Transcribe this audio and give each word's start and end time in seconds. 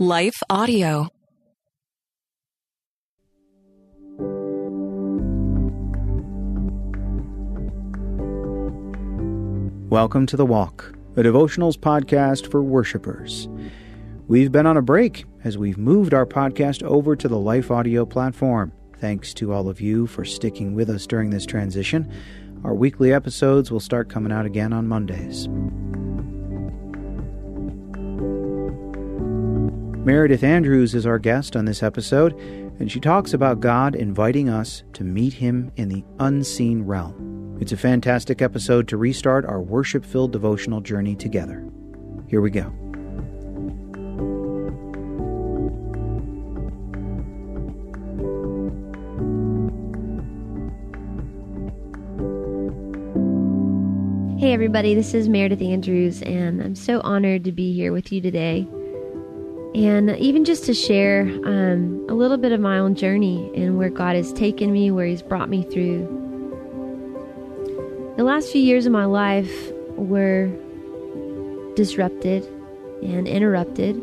Life 0.00 0.42
Audio. 0.50 1.08
Welcome 9.88 10.26
to 10.26 10.36
The 10.36 10.44
Walk, 10.44 10.92
a 11.16 11.22
devotionals 11.22 11.76
podcast 11.76 12.50
for 12.50 12.60
worshipers. 12.60 13.48
We've 14.26 14.50
been 14.50 14.66
on 14.66 14.76
a 14.76 14.82
break 14.82 15.26
as 15.44 15.56
we've 15.56 15.78
moved 15.78 16.12
our 16.12 16.26
podcast 16.26 16.82
over 16.82 17.14
to 17.14 17.28
the 17.28 17.38
Life 17.38 17.70
Audio 17.70 18.04
platform. 18.04 18.72
Thanks 18.98 19.32
to 19.34 19.52
all 19.52 19.68
of 19.68 19.80
you 19.80 20.08
for 20.08 20.24
sticking 20.24 20.74
with 20.74 20.90
us 20.90 21.06
during 21.06 21.30
this 21.30 21.46
transition. 21.46 22.12
Our 22.64 22.74
weekly 22.74 23.12
episodes 23.12 23.70
will 23.70 23.78
start 23.78 24.08
coming 24.08 24.32
out 24.32 24.44
again 24.44 24.72
on 24.72 24.88
Mondays. 24.88 25.46
Meredith 30.04 30.44
Andrews 30.44 30.94
is 30.94 31.06
our 31.06 31.18
guest 31.18 31.56
on 31.56 31.64
this 31.64 31.82
episode, 31.82 32.34
and 32.78 32.92
she 32.92 33.00
talks 33.00 33.32
about 33.32 33.60
God 33.60 33.94
inviting 33.94 34.50
us 34.50 34.82
to 34.92 35.02
meet 35.02 35.32
Him 35.32 35.72
in 35.76 35.88
the 35.88 36.04
unseen 36.18 36.82
realm. 36.82 37.56
It's 37.58 37.72
a 37.72 37.78
fantastic 37.78 38.42
episode 38.42 38.86
to 38.88 38.98
restart 38.98 39.46
our 39.46 39.62
worship 39.62 40.04
filled 40.04 40.32
devotional 40.32 40.82
journey 40.82 41.16
together. 41.16 41.66
Here 42.28 42.42
we 42.42 42.50
go. 42.50 42.64
Hey, 54.38 54.52
everybody, 54.52 54.94
this 54.94 55.14
is 55.14 55.30
Meredith 55.30 55.62
Andrews, 55.62 56.20
and 56.20 56.60
I'm 56.60 56.74
so 56.74 57.00
honored 57.00 57.44
to 57.44 57.52
be 57.52 57.72
here 57.72 57.90
with 57.90 58.12
you 58.12 58.20
today. 58.20 58.68
And 59.74 60.10
even 60.18 60.44
just 60.44 60.64
to 60.66 60.74
share 60.74 61.22
um, 61.22 62.06
a 62.08 62.14
little 62.14 62.36
bit 62.36 62.52
of 62.52 62.60
my 62.60 62.78
own 62.78 62.94
journey 62.94 63.50
and 63.56 63.76
where 63.76 63.90
God 63.90 64.14
has 64.14 64.32
taken 64.32 64.72
me, 64.72 64.90
where 64.92 65.06
He's 65.06 65.22
brought 65.22 65.48
me 65.48 65.64
through. 65.64 66.22
The 68.16 68.22
last 68.22 68.52
few 68.52 68.60
years 68.60 68.86
of 68.86 68.92
my 68.92 69.04
life 69.04 69.72
were 69.96 70.48
disrupted 71.74 72.46
and 73.02 73.26
interrupted 73.26 74.00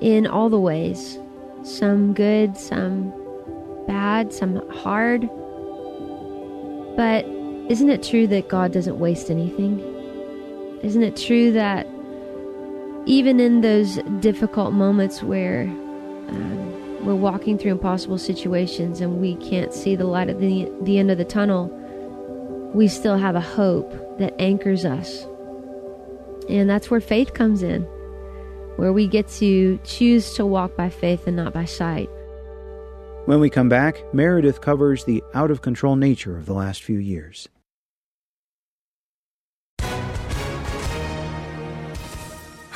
in 0.00 0.26
all 0.26 0.48
the 0.48 0.58
ways 0.58 1.18
some 1.62 2.14
good, 2.14 2.56
some 2.56 3.12
bad, 3.86 4.32
some 4.32 4.66
hard. 4.70 5.28
But 6.96 7.26
isn't 7.70 7.90
it 7.90 8.02
true 8.02 8.26
that 8.28 8.48
God 8.48 8.72
doesn't 8.72 8.98
waste 8.98 9.30
anything? 9.30 9.80
Isn't 10.82 11.02
it 11.02 11.16
true 11.16 11.52
that 11.52 11.86
even 13.08 13.40
in 13.40 13.62
those 13.62 13.96
difficult 14.20 14.74
moments 14.74 15.22
where 15.22 15.62
um, 15.62 17.06
we're 17.06 17.14
walking 17.14 17.56
through 17.56 17.72
impossible 17.72 18.18
situations 18.18 19.00
and 19.00 19.18
we 19.18 19.34
can't 19.36 19.72
see 19.72 19.96
the 19.96 20.04
light 20.04 20.28
at 20.28 20.38
the, 20.40 20.70
the 20.82 20.98
end 20.98 21.10
of 21.10 21.16
the 21.16 21.24
tunnel, 21.24 21.68
we 22.74 22.86
still 22.86 23.16
have 23.16 23.34
a 23.34 23.40
hope 23.40 23.90
that 24.18 24.34
anchors 24.38 24.84
us. 24.84 25.26
And 26.50 26.68
that's 26.68 26.90
where 26.90 27.00
faith 27.00 27.32
comes 27.32 27.62
in, 27.62 27.82
where 28.76 28.92
we 28.92 29.06
get 29.06 29.26
to 29.28 29.80
choose 29.84 30.34
to 30.34 30.44
walk 30.44 30.76
by 30.76 30.90
faith 30.90 31.26
and 31.26 31.34
not 31.34 31.54
by 31.54 31.64
sight. 31.64 32.10
When 33.24 33.40
we 33.40 33.48
come 33.48 33.70
back, 33.70 34.02
Meredith 34.12 34.60
covers 34.60 35.04
the 35.04 35.24
out 35.32 35.50
of 35.50 35.62
control 35.62 35.96
nature 35.96 36.36
of 36.36 36.44
the 36.44 36.54
last 36.54 36.82
few 36.82 36.98
years. 36.98 37.48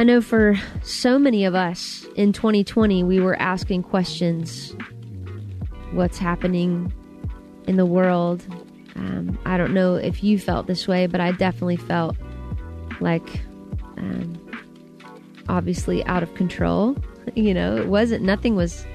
I 0.00 0.02
know 0.02 0.22
for 0.22 0.58
so 0.80 1.18
many 1.18 1.44
of 1.44 1.54
us 1.54 2.06
in 2.16 2.32
2020, 2.32 3.04
we 3.04 3.20
were 3.20 3.36
asking 3.36 3.82
questions 3.82 4.74
what's 5.92 6.16
happening 6.16 6.90
in 7.66 7.76
the 7.76 7.84
world? 7.84 8.42
Um, 8.96 9.38
I 9.44 9.58
don't 9.58 9.74
know 9.74 9.96
if 9.96 10.24
you 10.24 10.38
felt 10.38 10.66
this 10.66 10.88
way, 10.88 11.06
but 11.06 11.20
I 11.20 11.32
definitely 11.32 11.76
felt 11.76 12.16
like 13.00 13.42
um, 13.98 14.40
obviously 15.50 16.02
out 16.06 16.22
of 16.22 16.34
control. 16.34 16.96
You 17.34 17.52
know, 17.52 17.76
it 17.76 17.86
wasn't, 17.86 18.24
nothing 18.24 18.56
was 18.56 18.86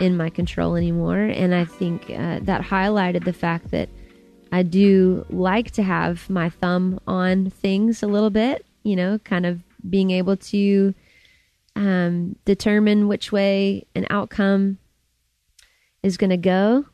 in 0.00 0.16
my 0.16 0.28
control 0.28 0.74
anymore. 0.74 1.20
And 1.20 1.54
I 1.54 1.64
think 1.64 2.10
uh, 2.10 2.40
that 2.42 2.62
highlighted 2.62 3.24
the 3.24 3.32
fact 3.32 3.70
that 3.70 3.88
I 4.50 4.64
do 4.64 5.24
like 5.30 5.70
to 5.70 5.84
have 5.84 6.28
my 6.28 6.50
thumb 6.50 6.98
on 7.06 7.50
things 7.50 8.02
a 8.02 8.08
little 8.08 8.30
bit, 8.30 8.66
you 8.82 8.96
know, 8.96 9.20
kind 9.20 9.46
of 9.46 9.62
being 9.88 10.10
able 10.10 10.36
to 10.36 10.94
um, 11.76 12.36
determine 12.44 13.08
which 13.08 13.30
way 13.30 13.86
an 13.94 14.06
outcome 14.10 14.78
is 16.02 16.16
going 16.16 16.30
to 16.30 16.36
go. 16.36 16.86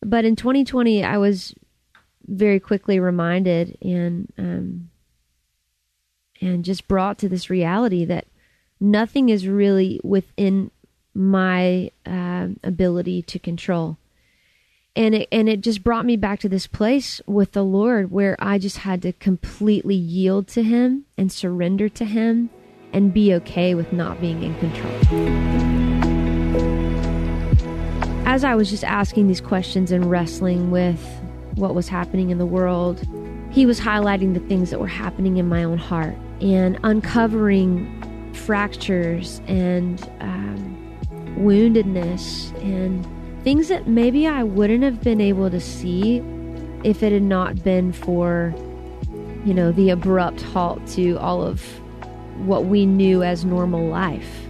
But 0.00 0.24
in 0.24 0.36
2020, 0.36 1.02
I 1.02 1.18
was 1.18 1.54
very 2.26 2.60
quickly 2.60 3.00
reminded 3.00 3.76
and 3.82 4.32
um, 4.38 4.90
and 6.40 6.64
just 6.64 6.86
brought 6.86 7.18
to 7.18 7.28
this 7.28 7.50
reality 7.50 8.04
that 8.04 8.26
nothing 8.80 9.28
is 9.28 9.48
really 9.48 10.00
within 10.04 10.70
my 11.14 11.90
uh, 12.06 12.48
ability 12.62 13.22
to 13.22 13.38
control. 13.40 13.98
And 14.98 15.14
it, 15.14 15.28
and 15.30 15.48
it 15.48 15.60
just 15.60 15.84
brought 15.84 16.04
me 16.04 16.16
back 16.16 16.40
to 16.40 16.48
this 16.48 16.66
place 16.66 17.20
with 17.24 17.52
the 17.52 17.62
Lord 17.62 18.10
where 18.10 18.34
I 18.40 18.58
just 18.58 18.78
had 18.78 19.00
to 19.02 19.12
completely 19.12 19.94
yield 19.94 20.48
to 20.48 20.64
Him 20.64 21.04
and 21.16 21.30
surrender 21.30 21.88
to 21.90 22.04
Him 22.04 22.50
and 22.92 23.14
be 23.14 23.32
okay 23.34 23.76
with 23.76 23.92
not 23.92 24.20
being 24.20 24.42
in 24.42 24.58
control. 24.58 24.92
As 28.26 28.42
I 28.42 28.56
was 28.56 28.70
just 28.70 28.82
asking 28.82 29.28
these 29.28 29.40
questions 29.40 29.92
and 29.92 30.10
wrestling 30.10 30.72
with 30.72 31.00
what 31.54 31.76
was 31.76 31.86
happening 31.86 32.30
in 32.30 32.38
the 32.38 32.46
world, 32.46 33.06
He 33.52 33.66
was 33.66 33.78
highlighting 33.78 34.34
the 34.34 34.40
things 34.48 34.70
that 34.70 34.80
were 34.80 34.88
happening 34.88 35.36
in 35.36 35.48
my 35.48 35.62
own 35.62 35.78
heart 35.78 36.16
and 36.40 36.76
uncovering 36.82 38.32
fractures 38.34 39.40
and 39.46 40.02
um, 40.18 40.98
woundedness 41.38 42.52
and 42.64 43.06
things 43.42 43.68
that 43.68 43.86
maybe 43.86 44.26
I 44.26 44.42
wouldn't 44.42 44.82
have 44.82 45.02
been 45.02 45.20
able 45.20 45.50
to 45.50 45.60
see 45.60 46.18
if 46.84 47.02
it 47.02 47.12
had 47.12 47.22
not 47.22 47.62
been 47.62 47.92
for, 47.92 48.54
you 49.44 49.54
know, 49.54 49.72
the 49.72 49.90
abrupt 49.90 50.42
halt 50.42 50.86
to 50.88 51.16
all 51.18 51.42
of 51.42 51.62
what 52.46 52.66
we 52.66 52.86
knew 52.86 53.22
as 53.22 53.44
normal 53.44 53.86
life. 53.86 54.48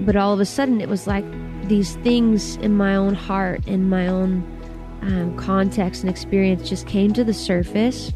But 0.00 0.16
all 0.16 0.32
of 0.32 0.40
a 0.40 0.44
sudden, 0.44 0.80
it 0.80 0.88
was 0.88 1.06
like 1.06 1.24
these 1.68 1.96
things 1.96 2.56
in 2.56 2.76
my 2.76 2.94
own 2.94 3.14
heart, 3.14 3.66
in 3.66 3.88
my 3.88 4.06
own 4.06 4.42
um, 5.02 5.36
context 5.36 6.02
and 6.02 6.10
experience, 6.10 6.68
just 6.68 6.86
came 6.86 7.12
to 7.14 7.24
the 7.24 7.34
surface. 7.34 8.12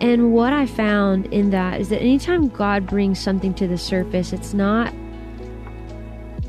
And 0.00 0.32
what 0.32 0.52
I 0.52 0.66
found 0.66 1.26
in 1.26 1.50
that 1.50 1.80
is 1.80 1.88
that 1.88 2.00
anytime 2.00 2.48
God 2.48 2.86
brings 2.86 3.18
something 3.18 3.54
to 3.54 3.66
the 3.66 3.78
surface, 3.78 4.32
it's 4.32 4.52
not 4.52 4.92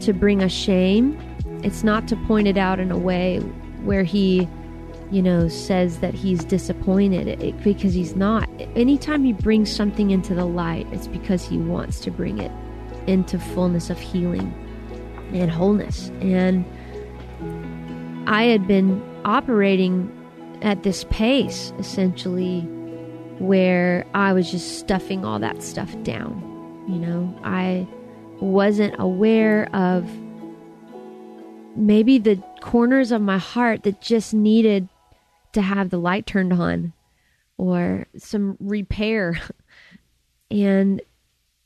to 0.02 0.14
bring 0.14 0.44
us 0.44 0.52
shame, 0.52 1.18
it's 1.66 1.84
not 1.84 2.08
to 2.08 2.16
point 2.28 2.48
it 2.48 2.58
out 2.58 2.80
in 2.80 2.92
a 2.92 2.98
way 2.98 3.40
where 3.84 4.04
He 4.04 4.48
you 5.12 5.22
know, 5.22 5.48
says 5.48 6.00
that 6.00 6.14
he's 6.14 6.44
disappointed 6.44 7.28
it, 7.28 7.64
because 7.64 7.94
he's 7.94 8.16
not. 8.16 8.50
Anytime 8.76 9.24
he 9.24 9.34
brings 9.34 9.74
something 9.74 10.12
into 10.12 10.34
the 10.34 10.46
light, 10.46 10.88
it's 10.92 11.08
because 11.08 11.48
he 11.48 11.58
wants 11.58 12.00
to 12.02 12.12
bring 12.12 12.40
it 12.40 12.52
into 13.08 13.38
fullness 13.38 13.90
of 13.90 14.00
healing 14.00 14.54
and 15.34 15.52
wholeness. 15.52 16.10
And 16.22 16.66
I 18.28 18.44
had 18.44 18.68
been 18.68 19.04
operating 19.26 20.12
at 20.62 20.84
this 20.84 21.06
pace 21.10 21.72
essentially 21.78 22.62
where 23.38 24.06
I 24.16 24.34
was 24.34 24.50
just 24.50 24.80
stuffing 24.80 25.24
all 25.24 25.40
that 25.40 25.62
stuff 25.62 25.96
down. 26.04 26.42
You 26.88 26.96
know, 26.96 27.40
I 27.44 27.88
wasn't 28.40 28.96
aware 28.98 29.70
of 29.76 30.10
maybe 31.76 32.18
the 32.18 32.42
corners 32.62 33.12
of 33.12 33.22
my 33.22 33.38
heart 33.38 33.84
that 33.84 34.02
just 34.02 34.34
needed 34.34 34.88
to 35.54 35.62
have 35.62 35.90
the 35.90 35.98
light 35.98 36.26
turned 36.26 36.54
on 36.54 36.94
or 37.58 38.08
some 38.18 38.58
repair. 38.60 39.40
and 40.52 41.02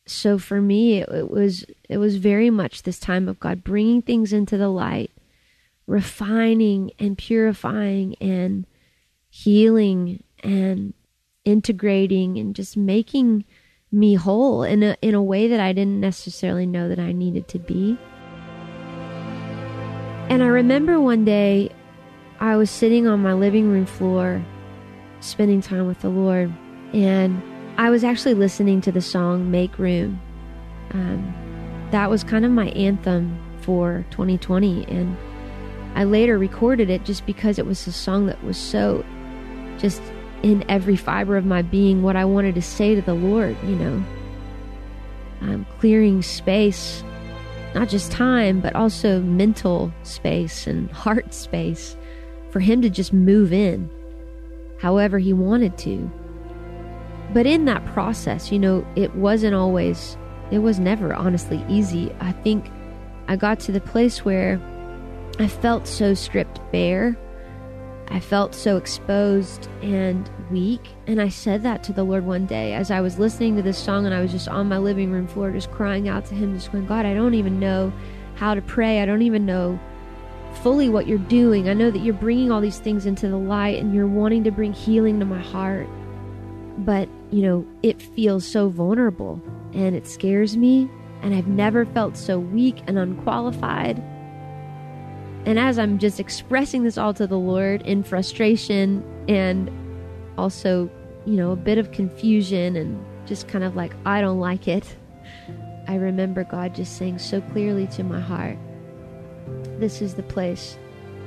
so 0.05 0.37
for 0.37 0.61
me 0.61 0.99
it, 0.99 1.09
it, 1.09 1.29
was 1.29 1.65
it 1.87 1.97
was 1.97 2.15
very 2.15 2.49
much 2.49 2.83
this 2.83 2.99
time 2.99 3.27
of 3.27 3.39
God 3.39 3.63
bringing 3.63 4.01
things 4.01 4.33
into 4.33 4.57
the 4.57 4.69
light, 4.69 5.11
refining 5.87 6.91
and 6.99 7.17
purifying 7.17 8.15
and 8.19 8.65
healing 9.29 10.23
and 10.43 10.93
integrating 11.45 12.37
and 12.37 12.55
just 12.55 12.75
making 12.75 13.45
me 13.91 14.13
whole 14.15 14.63
in 14.63 14.83
a 14.83 14.95
in 15.01 15.15
a 15.15 15.23
way 15.23 15.47
that 15.47 15.59
I 15.59 15.73
didn't 15.73 15.99
necessarily 15.99 16.65
know 16.65 16.89
that 16.89 16.99
I 16.99 17.11
needed 17.11 17.47
to 17.49 17.59
be. 17.59 17.97
And 20.29 20.43
I 20.43 20.47
remember 20.47 20.99
one 20.99 21.25
day 21.25 21.71
I 22.39 22.55
was 22.55 22.69
sitting 22.69 23.07
on 23.07 23.21
my 23.21 23.33
living 23.33 23.69
room 23.69 23.85
floor 23.85 24.45
spending 25.21 25.61
time 25.61 25.87
with 25.87 25.99
the 26.01 26.09
Lord 26.09 26.53
and 26.93 27.41
I 27.77 27.89
was 27.89 28.03
actually 28.03 28.35
listening 28.35 28.79
to 28.81 28.91
the 28.91 29.01
song 29.01 29.49
Make 29.49 29.77
Room. 29.79 30.21
Um, 30.91 31.87
that 31.91 32.09
was 32.09 32.23
kind 32.23 32.45
of 32.45 32.51
my 32.51 32.69
anthem 32.69 33.37
for 33.61 34.05
2020 34.11 34.85
and 34.85 35.17
I 35.95 36.03
later 36.03 36.37
recorded 36.37 36.89
it 36.89 37.03
just 37.03 37.25
because 37.25 37.57
it 37.57 37.65
was 37.65 37.85
a 37.87 37.91
song 37.91 38.27
that 38.27 38.41
was 38.43 38.57
so 38.57 39.03
just 39.79 40.01
in 40.43 40.63
every 40.69 40.95
fiber 40.95 41.37
of 41.37 41.45
my 41.45 41.61
being 41.63 42.03
what 42.03 42.15
I 42.15 42.25
wanted 42.25 42.55
to 42.55 42.61
say 42.61 42.95
to 42.95 43.01
the 43.01 43.13
Lord, 43.13 43.57
you 43.63 43.75
know. 43.75 44.03
I'm 45.41 45.65
clearing 45.79 46.21
space, 46.21 47.03
not 47.73 47.89
just 47.89 48.11
time, 48.11 48.61
but 48.61 48.75
also 48.75 49.21
mental 49.21 49.93
space 50.03 50.67
and 50.67 50.91
heart 50.91 51.33
space 51.33 51.95
for 52.49 52.59
Him 52.59 52.81
to 52.81 52.89
just 52.89 53.13
move 53.13 53.53
in 53.53 53.89
however 54.79 55.19
He 55.19 55.33
wanted 55.33 55.77
to. 55.79 56.09
But 57.33 57.45
in 57.45 57.65
that 57.65 57.85
process, 57.85 58.51
you 58.51 58.57
know, 58.57 58.85
it 58.95 59.15
wasn't 59.15 59.53
always, 59.53 60.17
it 60.51 60.59
was 60.59 60.79
never 60.79 61.13
honestly 61.13 61.63
easy. 61.69 62.11
I 62.19 62.31
think 62.31 62.71
I 63.27 63.35
got 63.35 63.59
to 63.61 63.71
the 63.71 63.81
place 63.81 64.25
where 64.25 64.59
I 65.37 65.47
felt 65.47 65.87
so 65.87 66.15
stripped 66.15 66.59
bare 66.71 67.15
I 68.11 68.19
felt 68.19 68.55
so 68.55 68.77
exposed 68.77 69.69
and 69.81 70.29
weak. 70.49 70.81
And 71.05 71.21
I 71.21 71.29
said 71.29 71.63
that 71.63 71.83
to 71.83 71.93
the 71.93 72.03
Lord 72.03 72.25
one 72.25 72.45
day 72.45 72.73
as 72.73 72.89
I 72.89 73.01
was 73.01 73.19
listening 73.19 73.55
to 73.55 73.61
this 73.61 73.77
song 73.77 74.05
and 74.05 74.15
I 74.15 74.21
was 74.21 74.31
just 74.31 74.47
on 74.47 74.67
my 74.67 74.77
living 74.79 75.11
room 75.11 75.27
floor, 75.27 75.51
just 75.51 75.71
crying 75.71 76.09
out 76.09 76.25
to 76.27 76.35
Him, 76.35 76.55
just 76.55 76.71
going, 76.71 76.87
God, 76.87 77.05
I 77.05 77.13
don't 77.13 77.35
even 77.35 77.59
know 77.59 77.93
how 78.35 78.55
to 78.55 78.61
pray. 78.61 79.01
I 79.01 79.05
don't 79.05 79.21
even 79.21 79.45
know 79.45 79.79
fully 80.63 80.89
what 80.89 81.07
you're 81.07 81.19
doing. 81.19 81.69
I 81.69 81.73
know 81.73 81.91
that 81.91 81.99
you're 81.99 82.15
bringing 82.15 82.51
all 82.51 82.61
these 82.61 82.79
things 82.79 83.05
into 83.05 83.27
the 83.27 83.37
light 83.37 83.79
and 83.79 83.93
you're 83.93 84.07
wanting 84.07 84.43
to 84.45 84.51
bring 84.51 84.73
healing 84.73 85.19
to 85.19 85.25
my 85.25 85.41
heart. 85.41 85.87
But, 86.79 87.09
you 87.29 87.43
know, 87.43 87.67
it 87.83 88.01
feels 88.01 88.45
so 88.45 88.69
vulnerable 88.69 89.39
and 89.73 89.95
it 89.95 90.07
scares 90.07 90.57
me. 90.57 90.89
And 91.21 91.35
I've 91.35 91.47
never 91.47 91.85
felt 91.85 92.17
so 92.17 92.39
weak 92.39 92.81
and 92.87 92.97
unqualified 92.97 94.01
and 95.45 95.57
as 95.57 95.79
I'm 95.79 95.97
just 95.97 96.19
expressing 96.19 96.83
this 96.83 96.97
all 96.97 97.13
to 97.13 97.25
the 97.25 97.37
Lord 97.37 97.81
in 97.83 98.03
frustration 98.03 99.03
and 99.27 99.71
also, 100.37 100.89
you 101.25 101.35
know, 101.35 101.51
a 101.51 101.55
bit 101.55 101.77
of 101.77 101.91
confusion 101.91 102.75
and 102.75 103.03
just 103.25 103.47
kind 103.47 103.63
of 103.63 103.75
like, 103.75 103.93
I 104.05 104.21
don't 104.21 104.39
like 104.39 104.67
it, 104.67 104.95
I 105.87 105.95
remember 105.95 106.43
God 106.43 106.75
just 106.75 106.97
saying 106.97 107.17
so 107.19 107.41
clearly 107.41 107.87
to 107.87 108.03
my 108.03 108.19
heart, 108.19 108.57
This 109.79 110.01
is 110.01 110.13
the 110.13 110.23
place 110.23 110.77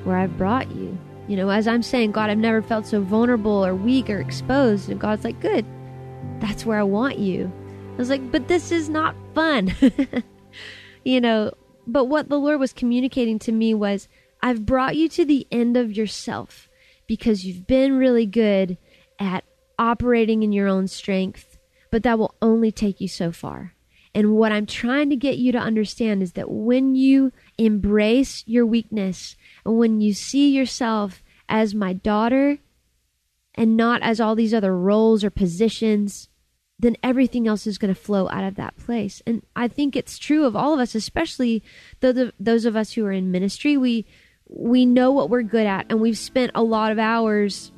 where 0.05 0.17
I've 0.17 0.37
brought 0.38 0.70
you. 0.70 0.97
You 1.26 1.37
know, 1.37 1.49
as 1.49 1.67
I'm 1.67 1.82
saying, 1.82 2.12
God, 2.12 2.31
I've 2.31 2.38
never 2.38 2.62
felt 2.62 2.87
so 2.87 3.00
vulnerable 3.00 3.65
or 3.65 3.75
weak 3.75 4.11
or 4.11 4.20
exposed. 4.20 4.88
And 4.88 5.00
God's 5.00 5.25
like, 5.25 5.41
Good, 5.41 5.65
that's 6.38 6.65
where 6.65 6.79
I 6.79 6.85
want 6.85 7.19
you. 7.19 7.50
I 7.94 7.97
was 7.97 8.08
like, 8.11 8.31
But 8.31 8.47
this 8.49 8.70
is 8.70 8.88
not 8.88 9.17
fun. 9.35 9.75
you 11.05 11.20
know, 11.20 11.53
but 11.87 12.05
what 12.05 12.29
the 12.29 12.38
Lord 12.38 12.61
was 12.61 12.73
communicating 12.73 13.38
to 13.40 13.52
me 13.52 13.75
was, 13.75 14.08
I've 14.43 14.67
brought 14.67 14.96
you 14.96 15.08
to 15.11 15.25
the 15.25 15.46
end 15.50 15.76
of 15.76 15.96
yourself 15.96 16.69
because 17.06 17.44
you've 17.44 17.67
been 17.67 17.96
really 17.96 18.26
good 18.26 18.79
at 19.19 19.44
operating 19.79 20.43
in 20.43 20.52
your 20.52 20.69
own 20.69 20.88
strength, 20.88 21.58
but 21.90 22.02
that 22.02 22.19
will 22.19 22.34
only 22.43 22.73
take 22.73 23.00
you 23.00 23.08
so 23.08 23.32
far. 23.32 23.75
And 24.14 24.34
what 24.34 24.52
I'm 24.52 24.67
trying 24.67 25.11
to 25.11 25.17
get 25.17 25.38
you 25.38 25.52
to 25.52 25.58
understand 25.58 26.23
is 26.23 26.32
that 26.32 26.50
when 26.50 26.94
you 26.94 27.32
embrace 27.56 28.44
your 28.46 28.67
weakness 28.67 29.37
and 29.64 29.79
when 29.79 30.00
you 30.00 30.12
see 30.12 30.50
yourself 30.50 31.23
as 31.49 31.75
my 31.75 31.93
daughter 31.93 32.58
and 33.55 33.76
not 33.76 34.02
as 34.02 34.20
all 34.20 34.34
these 34.34 34.55
other 34.55 34.76
roles 34.76 35.25
or 35.25 35.31
positions, 35.31 36.29
then 36.82 36.96
everything 37.00 37.46
else 37.46 37.67
is 37.67 37.79
going 37.79 37.94
to 37.94 38.00
flow 38.00 38.29
out 38.29 38.43
of 38.43 38.56
that 38.56 38.76
place. 38.76 39.23
And 39.25 39.43
I 39.55 39.69
think 39.69 39.94
it's 39.94 40.19
true 40.19 40.44
of 40.44 40.56
all 40.56 40.75
of 40.75 40.81
us, 40.81 40.96
especially 40.96 41.62
the, 42.00 42.32
those 42.40 42.64
of 42.64 42.75
us 42.76 42.93
who 42.93 43.06
are 43.06 43.12
in 43.12 43.31
ministry. 43.31 43.76
We 43.76 44.05
we 44.49 44.84
know 44.84 45.12
what 45.12 45.31
we're 45.31 45.43
good 45.43 45.67
at, 45.67 45.87
and 45.88 46.00
we've 46.00 46.19
spent 46.19 46.50
a 46.55 46.62
lot 46.62 46.93
of 46.93 46.99
hours 46.99 47.73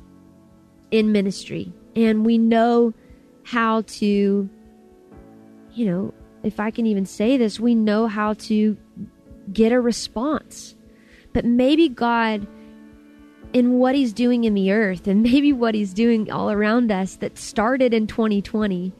in 0.91 1.13
ministry, 1.13 1.71
and 1.95 2.25
we 2.25 2.37
know 2.37 2.93
how 3.43 3.81
to, 3.81 4.49
you 5.73 5.85
know, 5.85 6.13
if 6.43 6.59
I 6.59 6.71
can 6.71 6.85
even 6.85 7.05
say 7.05 7.37
this, 7.37 7.59
we 7.59 7.75
know 7.75 8.07
how 8.07 8.33
to 8.33 8.75
get 9.53 9.71
a 9.71 9.79
response. 9.79 10.75
But 11.31 11.45
maybe 11.45 11.87
God 11.87 12.45
in 13.55 13.79
what 13.79 13.95
he's 13.95 14.11
doing 14.11 14.43
in 14.43 14.53
the 14.53 14.69
earth 14.69 15.07
and 15.07 15.23
maybe 15.23 15.53
what 15.53 15.73
he's 15.73 15.93
doing 15.93 16.29
all 16.29 16.51
around 16.51 16.91
us 16.91 17.15
that 17.15 17.37
started 17.37 17.93
in 17.93 18.05
2020 18.05 18.91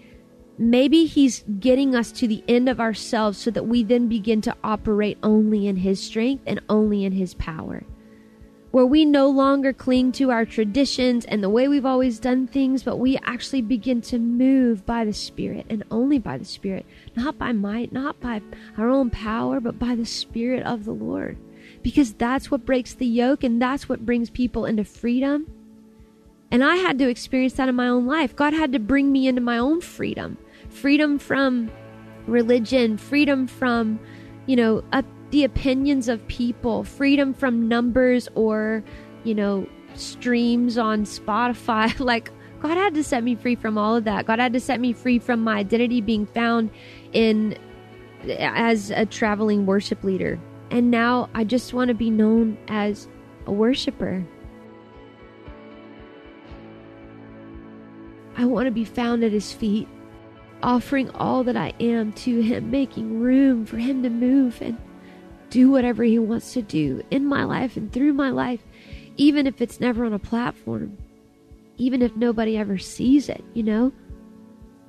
maybe 0.58 1.04
he's 1.04 1.44
getting 1.60 1.94
us 1.94 2.10
to 2.14 2.26
the 2.26 2.42
end 2.48 2.70
of 2.70 2.80
ourselves 2.80 3.38
so 3.38 3.52
that 3.52 3.68
we 3.68 3.84
then 3.84 4.08
begin 4.08 4.40
to 4.40 4.56
operate 4.64 5.18
only 5.22 5.68
in 5.68 5.76
his 5.76 6.02
strength 6.02 6.42
and 6.48 6.62
only 6.70 7.04
in 7.04 7.12
his 7.12 7.34
power. 7.34 7.84
Where 8.72 8.86
we 8.86 9.04
no 9.04 9.30
longer 9.30 9.74
cling 9.74 10.14
to 10.14 10.32
our 10.32 10.46
traditions 10.46 11.26
and 11.26 11.44
the 11.44 11.50
way 11.50 11.68
we've 11.68 11.86
always 11.86 12.18
done 12.18 12.48
things, 12.48 12.82
but 12.82 12.96
we 12.96 13.18
actually 13.24 13.62
begin 13.62 14.00
to 14.04 14.18
move 14.18 14.86
by 14.86 15.04
the 15.04 15.12
Spirit 15.12 15.66
and 15.70 15.84
only 15.92 16.18
by 16.18 16.38
the 16.38 16.46
Spirit, 16.46 16.86
not 17.18 17.38
by 17.38 17.52
might, 17.52 17.92
not 17.92 18.22
by 18.22 18.42
our 18.78 18.90
own 18.90 19.10
power, 19.10 19.60
but 19.60 19.78
by 19.78 19.96
the 19.96 20.06
Spirit 20.06 20.66
of 20.66 20.86
the 20.86 20.94
Lord 20.94 21.38
because 21.86 22.14
that's 22.14 22.50
what 22.50 22.66
breaks 22.66 22.96
the 22.96 23.06
yoke 23.06 23.44
and 23.44 23.62
that's 23.62 23.88
what 23.88 24.04
brings 24.04 24.32
people 24.32 24.66
into 24.66 24.84
freedom. 24.84 25.46
And 26.50 26.64
I 26.64 26.78
had 26.78 26.98
to 26.98 27.08
experience 27.08 27.54
that 27.54 27.70
in 27.70 27.76
my 27.76 27.88
own 27.88 28.08
life. 28.08 28.36
God 28.36 28.54
had 28.54 28.72
to 28.72 28.80
bring 28.80 29.12
me 29.12 29.28
into 29.28 29.40
my 29.40 29.60
own 29.60 29.82
freedom 29.82 30.36
freedom 30.70 31.20
from 31.20 31.70
religion, 32.26 32.98
freedom 32.98 33.46
from, 33.46 34.00
you 34.48 34.56
know, 34.56 34.84
uh, 34.94 35.04
the 35.30 35.44
opinions 35.44 36.08
of 36.08 36.28
people, 36.28 36.84
freedom 36.84 37.36
from 37.36 37.68
numbers 37.68 38.28
or, 38.34 38.84
you 39.24 39.36
know, 39.36 39.70
streams 39.94 40.80
on 40.80 41.04
Spotify. 41.04 42.00
like, 42.04 42.32
God 42.62 42.78
had 42.78 42.96
to 42.96 43.04
set 43.04 43.24
me 43.24 43.36
free 43.36 43.56
from 43.56 43.78
all 43.78 43.96
of 43.96 44.06
that. 44.06 44.26
God 44.26 44.40
had 44.40 44.54
to 44.54 44.60
set 44.60 44.80
me 44.80 44.92
free 44.92 45.20
from 45.20 45.44
my 45.44 45.58
identity 45.58 46.02
being 46.02 46.26
found 46.26 46.72
in 47.14 47.56
as 48.40 48.90
a 48.90 49.06
traveling 49.06 49.68
worship 49.68 50.04
leader. 50.04 50.40
And 50.72 50.92
now 50.92 51.30
I 51.34 51.44
just 51.44 51.74
want 51.74 51.90
to 51.90 51.94
be 51.94 52.10
known 52.10 52.58
as 52.68 53.08
a 53.46 53.52
worshiper. 53.52 54.26
I 58.38 58.46
want 58.46 58.66
to 58.66 58.72
be 58.72 58.86
found 58.86 59.24
at 59.24 59.32
his 59.32 59.54
feet, 59.54 59.88
offering 60.62 61.10
all 61.12 61.44
that 61.44 61.56
I 61.56 61.74
am 61.80 62.12
to 62.14 62.42
him, 62.42 62.72
making 62.72 63.20
room 63.20 63.66
for 63.66 63.78
him 63.78 64.04
to 64.04 64.10
move 64.10 64.62
and 64.62 64.78
do 65.50 65.72
whatever 65.72 66.04
he 66.04 66.20
wants 66.20 66.54
to 66.54 66.62
do 66.62 67.02
in 67.12 67.26
my 67.26 67.44
life 67.46 67.78
and 67.78 67.94
through 67.94 68.14
my 68.14 68.30
life, 68.30 68.62
even 69.16 69.48
if 69.48 69.62
it's 69.62 69.80
never 69.80 70.04
on 70.06 70.14
a 70.14 70.20
platform, 70.20 70.98
even 71.78 72.02
if 72.02 72.16
nobody 72.16 72.58
ever 72.58 72.78
sees 72.78 73.30
it, 73.30 73.44
you 73.54 73.64
know? 73.64 73.94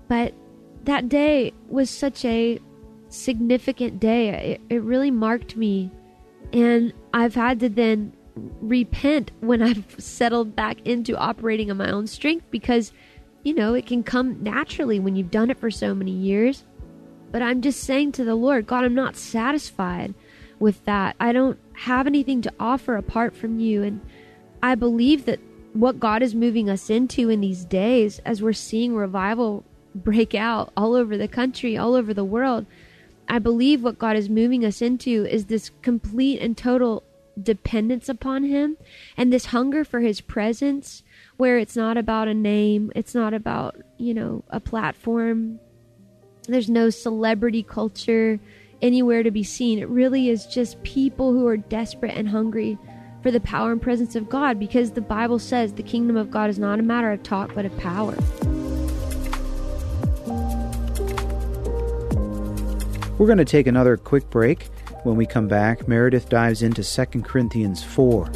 But 0.08 0.34
that 0.84 1.08
day 1.08 1.52
was 1.68 1.90
such 1.90 2.24
a 2.24 2.58
significant 3.16 4.00
day. 4.00 4.28
It, 4.68 4.74
it 4.76 4.82
really 4.82 5.10
marked 5.10 5.56
me. 5.56 5.90
And 6.52 6.92
I've 7.12 7.34
had 7.34 7.60
to 7.60 7.68
then 7.68 8.12
repent 8.60 9.30
when 9.40 9.62
I've 9.68 9.96
settled 9.98 10.54
back 10.54 10.86
into 10.86 11.16
operating 11.16 11.70
on 11.70 11.78
my 11.78 11.90
own 11.90 12.06
strength 12.06 12.46
because, 12.50 12.92
you 13.42 13.54
know, 13.54 13.74
it 13.74 13.86
can 13.86 14.02
come 14.02 14.42
naturally 14.42 15.00
when 15.00 15.16
you've 15.16 15.30
done 15.30 15.50
it 15.50 15.58
for 15.58 15.70
so 15.70 15.94
many 15.94 16.12
years. 16.12 16.64
But 17.32 17.42
I'm 17.42 17.60
just 17.60 17.80
saying 17.80 18.12
to 18.12 18.24
the 18.24 18.34
Lord, 18.34 18.66
God, 18.66 18.84
I'm 18.84 18.94
not 18.94 19.16
satisfied 19.16 20.14
with 20.58 20.84
that. 20.84 21.16
I 21.18 21.32
don't 21.32 21.58
have 21.74 22.06
anything 22.06 22.40
to 22.42 22.52
offer 22.58 22.96
apart 22.96 23.34
from 23.36 23.58
you. 23.58 23.82
And 23.82 24.00
I 24.62 24.74
believe 24.74 25.26
that 25.26 25.40
what 25.72 26.00
God 26.00 26.22
is 26.22 26.34
moving 26.34 26.70
us 26.70 26.88
into 26.88 27.28
in 27.28 27.40
these 27.40 27.64
days, 27.64 28.20
as 28.20 28.40
we're 28.40 28.52
seeing 28.52 28.94
revival 28.94 29.64
break 29.94 30.34
out 30.34 30.72
all 30.76 30.94
over 30.94 31.16
the 31.16 31.28
country, 31.28 31.76
all 31.76 31.94
over 31.94 32.14
the 32.14 32.24
world, 32.24 32.66
I 33.28 33.38
believe 33.38 33.82
what 33.82 33.98
God 33.98 34.16
is 34.16 34.28
moving 34.28 34.64
us 34.64 34.80
into 34.80 35.26
is 35.26 35.46
this 35.46 35.70
complete 35.82 36.40
and 36.40 36.56
total 36.56 37.02
dependence 37.40 38.08
upon 38.08 38.44
Him 38.44 38.76
and 39.16 39.32
this 39.32 39.46
hunger 39.46 39.84
for 39.84 40.00
His 40.00 40.20
presence, 40.20 41.02
where 41.36 41.58
it's 41.58 41.76
not 41.76 41.96
about 41.96 42.28
a 42.28 42.34
name, 42.34 42.92
it's 42.94 43.14
not 43.14 43.34
about, 43.34 43.76
you 43.98 44.14
know, 44.14 44.44
a 44.48 44.60
platform. 44.60 45.60
There's 46.48 46.70
no 46.70 46.90
celebrity 46.90 47.62
culture 47.62 48.38
anywhere 48.80 49.22
to 49.22 49.30
be 49.30 49.42
seen. 49.42 49.78
It 49.78 49.88
really 49.88 50.28
is 50.28 50.46
just 50.46 50.82
people 50.82 51.32
who 51.32 51.46
are 51.46 51.56
desperate 51.56 52.14
and 52.14 52.28
hungry 52.28 52.78
for 53.22 53.30
the 53.30 53.40
power 53.40 53.72
and 53.72 53.82
presence 53.82 54.14
of 54.14 54.28
God 54.28 54.58
because 54.58 54.92
the 54.92 55.00
Bible 55.00 55.38
says 55.38 55.72
the 55.72 55.82
kingdom 55.82 56.16
of 56.16 56.30
God 56.30 56.48
is 56.48 56.58
not 56.58 56.78
a 56.78 56.82
matter 56.82 57.10
of 57.10 57.22
talk 57.22 57.54
but 57.54 57.64
of 57.64 57.76
power. 57.78 58.16
We're 63.18 63.26
going 63.26 63.38
to 63.38 63.46
take 63.46 63.66
another 63.66 63.96
quick 63.96 64.28
break. 64.28 64.64
When 65.04 65.16
we 65.16 65.24
come 65.24 65.48
back, 65.48 65.88
Meredith 65.88 66.28
dives 66.28 66.60
into 66.60 66.84
2 66.84 67.22
Corinthians 67.22 67.82
4. 67.82 68.30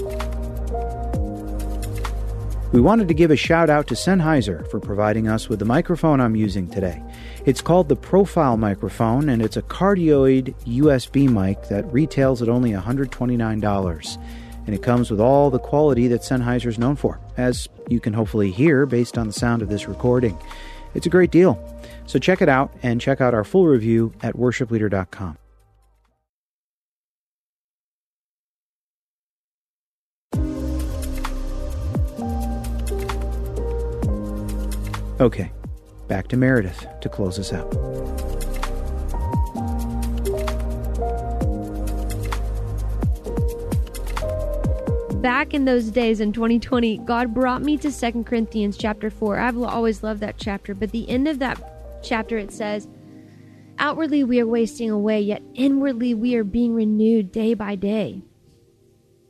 We 2.72 2.80
wanted 2.80 3.06
to 3.08 3.14
give 3.14 3.30
a 3.30 3.36
shout 3.36 3.68
out 3.68 3.88
to 3.88 3.94
Sennheiser 3.94 4.70
for 4.70 4.80
providing 4.80 5.28
us 5.28 5.50
with 5.50 5.58
the 5.58 5.66
microphone 5.66 6.18
I'm 6.18 6.34
using 6.34 6.70
today. 6.70 7.02
It's 7.44 7.60
called 7.60 7.90
the 7.90 7.96
Profile 7.96 8.56
microphone, 8.56 9.28
and 9.28 9.42
it's 9.42 9.58
a 9.58 9.62
cardioid 9.62 10.54
USB 10.64 11.28
mic 11.28 11.68
that 11.68 11.92
retails 11.92 12.40
at 12.40 12.48
only 12.48 12.70
$129. 12.70 14.18
And 14.66 14.74
it 14.74 14.82
comes 14.82 15.10
with 15.10 15.20
all 15.20 15.50
the 15.50 15.58
quality 15.58 16.08
that 16.08 16.22
Sennheiser 16.22 16.66
is 16.66 16.78
known 16.78 16.96
for, 16.96 17.20
as 17.36 17.68
you 17.88 18.00
can 18.00 18.14
hopefully 18.14 18.50
hear 18.50 18.86
based 18.86 19.18
on 19.18 19.26
the 19.26 19.32
sound 19.34 19.60
of 19.60 19.68
this 19.68 19.88
recording. 19.88 20.38
It's 20.94 21.06
a 21.06 21.10
great 21.10 21.30
deal. 21.30 21.58
So 22.10 22.18
check 22.18 22.42
it 22.42 22.48
out 22.48 22.74
and 22.82 23.00
check 23.00 23.20
out 23.20 23.34
our 23.34 23.44
full 23.44 23.68
review 23.68 24.12
at 24.20 24.34
worshipleader.com. 24.34 25.38
Okay, 35.20 35.52
back 36.08 36.26
to 36.26 36.36
Meredith 36.36 36.84
to 37.00 37.08
close 37.08 37.38
us 37.38 37.52
out. 37.52 37.72
back 45.20 45.52
in 45.52 45.64
those 45.66 45.90
days 45.90 46.20
in 46.20 46.32
2020, 46.32 46.98
God 46.98 47.34
brought 47.34 47.60
me 47.60 47.76
to 47.78 47.92
Second 47.92 48.24
Corinthians 48.24 48.76
chapter 48.76 49.10
4. 49.10 49.38
I've 49.38 49.58
always 49.58 50.02
loved 50.02 50.20
that 50.20 50.38
chapter, 50.38 50.74
but 50.74 50.92
the 50.92 51.08
end 51.10 51.28
of 51.28 51.38
that 51.40 51.69
chapter 52.02 52.38
it 52.38 52.52
says, 52.52 52.88
Outwardly 53.78 54.24
we 54.24 54.40
are 54.40 54.46
wasting 54.46 54.90
away, 54.90 55.20
yet 55.20 55.42
inwardly 55.54 56.14
we 56.14 56.34
are 56.34 56.44
being 56.44 56.74
renewed 56.74 57.32
day 57.32 57.54
by 57.54 57.74
day. 57.74 58.22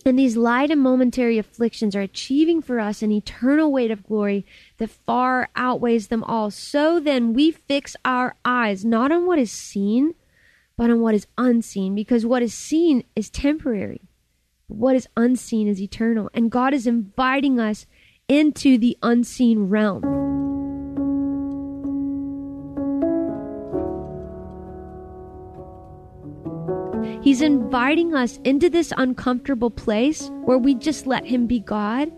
And 0.04 0.18
these 0.18 0.36
light 0.36 0.70
and 0.70 0.80
momentary 0.80 1.38
afflictions 1.38 1.94
are 1.94 2.00
achieving 2.00 2.62
for 2.62 2.80
us 2.80 3.02
an 3.02 3.12
eternal 3.12 3.70
weight 3.70 3.90
of 3.90 4.02
glory 4.02 4.46
that 4.78 4.90
far 4.90 5.50
outweighs 5.54 6.08
them 6.08 6.24
all. 6.24 6.50
So 6.50 6.98
then 6.98 7.32
we 7.34 7.50
fix 7.50 7.96
our 8.04 8.34
eyes 8.44 8.84
not 8.84 9.12
on 9.12 9.26
what 9.26 9.38
is 9.38 9.52
seen, 9.52 10.14
but 10.76 10.90
on 10.90 11.00
what 11.00 11.14
is 11.14 11.26
unseen, 11.36 11.94
because 11.94 12.24
what 12.24 12.42
is 12.42 12.54
seen 12.54 13.04
is 13.14 13.28
temporary 13.28 14.00
but 14.70 14.76
what 14.76 14.94
is 14.96 15.08
unseen 15.16 15.66
is 15.66 15.82
eternal. 15.82 16.30
And 16.32 16.50
God 16.50 16.72
is 16.72 16.86
inviting 16.86 17.58
us 17.58 17.86
into 18.28 18.78
the 18.78 18.96
unseen 19.02 19.68
realm. 19.68 20.19
He's 27.22 27.42
inviting 27.42 28.14
us 28.14 28.38
into 28.44 28.70
this 28.70 28.92
uncomfortable 28.96 29.70
place 29.70 30.30
where 30.44 30.56
we 30.56 30.74
just 30.74 31.06
let 31.06 31.24
Him 31.26 31.46
be 31.46 31.60
God 31.60 32.10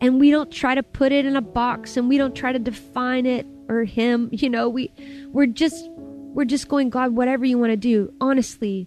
and 0.00 0.18
we 0.18 0.30
don't 0.30 0.50
try 0.50 0.74
to 0.74 0.82
put 0.82 1.12
it 1.12 1.26
in 1.26 1.36
a 1.36 1.42
box 1.42 1.96
and 1.96 2.08
we 2.08 2.16
don't 2.16 2.34
try 2.34 2.52
to 2.52 2.58
define 2.58 3.26
it 3.26 3.46
or 3.68 3.84
Him. 3.84 4.30
You 4.38 4.48
know, 4.48 4.68
we, 4.68 4.90
we're 5.32 5.46
just, 5.46 5.90
we're 5.90 6.46
just 6.46 6.68
going, 6.68 6.88
God, 6.88 7.14
whatever 7.14 7.44
you 7.44 7.58
want 7.58 7.72
to 7.72 7.76
do. 7.76 8.12
Honestly, 8.20 8.86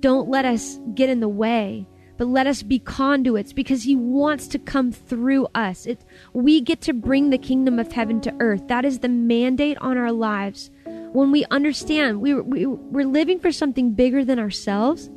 don't 0.00 0.28
let 0.28 0.44
us 0.44 0.78
get 0.94 1.08
in 1.08 1.20
the 1.20 1.28
way 1.28 1.86
but 2.16 2.26
let 2.28 2.46
us 2.46 2.62
be 2.62 2.78
conduits 2.78 3.52
because 3.52 3.82
he 3.82 3.94
wants 3.94 4.48
to 4.48 4.58
come 4.58 4.92
through 4.92 5.48
us. 5.54 5.86
It, 5.86 6.00
we 6.32 6.60
get 6.60 6.80
to 6.82 6.92
bring 6.92 7.30
the 7.30 7.38
kingdom 7.38 7.78
of 7.78 7.92
heaven 7.92 8.20
to 8.22 8.34
earth. 8.40 8.68
That 8.68 8.84
is 8.84 9.00
the 9.00 9.08
mandate 9.08 9.78
on 9.78 9.98
our 9.98 10.12
lives. 10.12 10.70
When 11.12 11.30
we 11.30 11.44
understand 11.50 12.20
we, 12.20 12.34
we, 12.34 12.66
we're 12.66 13.06
living 13.06 13.40
for 13.40 13.52
something 13.52 13.92
bigger 13.92 14.24
than 14.24 14.38
ourselves, 14.38 15.10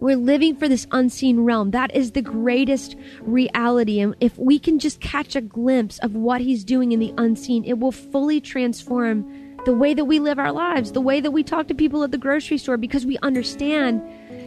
we're 0.00 0.16
living 0.16 0.56
for 0.56 0.68
this 0.68 0.86
unseen 0.90 1.40
realm. 1.40 1.70
That 1.70 1.94
is 1.94 2.12
the 2.12 2.22
greatest 2.22 2.96
reality. 3.22 4.00
And 4.00 4.14
if 4.20 4.36
we 4.36 4.58
can 4.58 4.78
just 4.78 5.00
catch 5.00 5.34
a 5.34 5.40
glimpse 5.40 5.98
of 6.00 6.14
what 6.14 6.42
he's 6.42 6.62
doing 6.62 6.92
in 6.92 7.00
the 7.00 7.14
unseen, 7.16 7.64
it 7.64 7.78
will 7.78 7.92
fully 7.92 8.40
transform 8.40 9.56
the 9.64 9.72
way 9.72 9.94
that 9.94 10.04
we 10.04 10.18
live 10.18 10.38
our 10.38 10.52
lives, 10.52 10.92
the 10.92 11.00
way 11.00 11.20
that 11.20 11.30
we 11.30 11.42
talk 11.42 11.68
to 11.68 11.74
people 11.74 12.02
at 12.02 12.10
the 12.10 12.18
grocery 12.18 12.58
store, 12.58 12.76
because 12.76 13.06
we 13.06 13.16
understand 13.22 14.02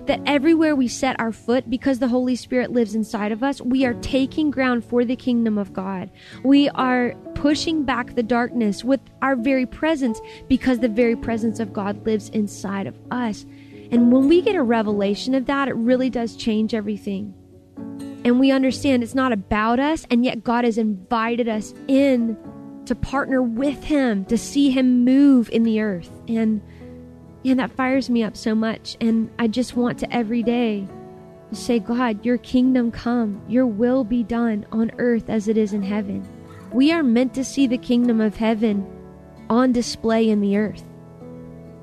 that 0.07 0.21
everywhere 0.25 0.75
we 0.75 0.87
set 0.87 1.19
our 1.19 1.31
foot, 1.31 1.69
because 1.69 1.99
the 1.99 2.07
Holy 2.07 2.35
Spirit 2.35 2.71
lives 2.71 2.95
inside 2.95 3.31
of 3.31 3.43
us, 3.43 3.61
we 3.61 3.85
are 3.85 3.93
taking 3.95 4.51
ground 4.51 4.83
for 4.83 5.05
the 5.05 5.15
kingdom 5.15 5.57
of 5.57 5.73
God. 5.73 6.09
We 6.43 6.69
are 6.69 7.13
pushing 7.35 7.83
back 7.83 8.15
the 8.15 8.23
darkness 8.23 8.83
with 8.83 9.01
our 9.21 9.35
very 9.35 9.65
presence 9.65 10.19
because 10.47 10.79
the 10.79 10.89
very 10.89 11.15
presence 11.15 11.59
of 11.59 11.73
God 11.73 12.05
lives 12.05 12.29
inside 12.29 12.87
of 12.87 12.97
us. 13.11 13.45
And 13.91 14.11
when 14.11 14.27
we 14.27 14.41
get 14.41 14.55
a 14.55 14.63
revelation 14.63 15.35
of 15.35 15.45
that, 15.45 15.67
it 15.67 15.75
really 15.75 16.09
does 16.09 16.35
change 16.35 16.73
everything. 16.73 17.33
And 18.25 18.39
we 18.39 18.51
understand 18.51 19.03
it's 19.03 19.15
not 19.15 19.31
about 19.31 19.79
us, 19.79 20.05
and 20.11 20.25
yet 20.25 20.43
God 20.43 20.65
has 20.65 20.77
invited 20.77 21.47
us 21.47 21.73
in 21.87 22.37
to 22.85 22.95
partner 22.95 23.41
with 23.41 23.83
Him, 23.83 24.25
to 24.25 24.37
see 24.37 24.69
Him 24.69 25.05
move 25.05 25.49
in 25.49 25.63
the 25.63 25.81
earth. 25.81 26.09
And 26.27 26.61
and 27.51 27.59
that 27.59 27.71
fires 27.71 28.09
me 28.09 28.23
up 28.23 28.35
so 28.35 28.53
much. 28.55 28.97
And 29.01 29.29
I 29.39 29.47
just 29.47 29.75
want 29.75 29.99
to 29.99 30.13
every 30.13 30.43
day 30.43 30.87
say, 31.51 31.79
God, 31.79 32.25
your 32.25 32.37
kingdom 32.37 32.91
come, 32.91 33.41
your 33.47 33.65
will 33.65 34.03
be 34.03 34.23
done 34.23 34.65
on 34.71 34.91
earth 34.97 35.29
as 35.29 35.47
it 35.47 35.57
is 35.57 35.73
in 35.73 35.83
heaven. 35.83 36.27
We 36.73 36.91
are 36.91 37.03
meant 37.03 37.33
to 37.35 37.45
see 37.45 37.67
the 37.67 37.77
kingdom 37.77 38.19
of 38.19 38.35
heaven 38.35 38.85
on 39.49 39.71
display 39.71 40.29
in 40.29 40.41
the 40.41 40.57
earth. 40.57 40.83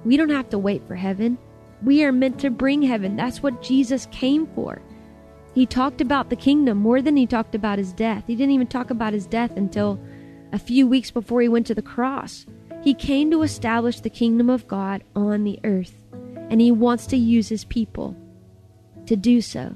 We 0.04 0.16
don't 0.16 0.30
have 0.30 0.50
to 0.50 0.58
wait 0.58 0.86
for 0.86 0.94
heaven. 0.94 1.38
We 1.82 2.04
are 2.04 2.12
meant 2.12 2.38
to 2.40 2.50
bring 2.50 2.82
heaven. 2.82 3.16
That's 3.16 3.42
what 3.42 3.62
Jesus 3.62 4.06
came 4.12 4.46
for. 4.48 4.82
He 5.54 5.66
talked 5.66 6.00
about 6.00 6.30
the 6.30 6.36
kingdom 6.36 6.78
more 6.78 7.00
than 7.00 7.16
he 7.16 7.26
talked 7.26 7.54
about 7.54 7.78
his 7.78 7.92
death. 7.92 8.24
He 8.26 8.34
didn't 8.34 8.54
even 8.54 8.66
talk 8.66 8.90
about 8.90 9.12
his 9.12 9.26
death 9.26 9.56
until 9.56 9.98
a 10.52 10.58
few 10.58 10.86
weeks 10.86 11.10
before 11.10 11.40
he 11.40 11.48
went 11.48 11.66
to 11.68 11.74
the 11.74 11.82
cross. 11.82 12.44
He 12.84 12.92
came 12.92 13.30
to 13.30 13.42
establish 13.42 14.00
the 14.00 14.10
kingdom 14.10 14.50
of 14.50 14.68
God 14.68 15.02
on 15.16 15.44
the 15.44 15.58
earth, 15.64 15.94
and 16.50 16.60
He 16.60 16.70
wants 16.70 17.06
to 17.06 17.16
use 17.16 17.48
His 17.48 17.64
people 17.64 18.14
to 19.06 19.16
do 19.16 19.40
so. 19.40 19.74